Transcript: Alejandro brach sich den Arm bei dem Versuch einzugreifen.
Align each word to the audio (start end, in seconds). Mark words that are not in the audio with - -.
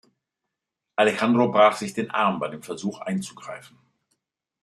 Alejandro 0.95 1.51
brach 1.51 1.77
sich 1.77 1.93
den 1.93 2.09
Arm 2.09 2.39
bei 2.39 2.47
dem 2.47 2.63
Versuch 2.63 3.01
einzugreifen. 3.01 3.77